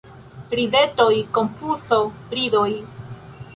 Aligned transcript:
Ridetoj, 0.59 1.11
konfuzo, 1.37 2.01
ridoj. 2.41 2.67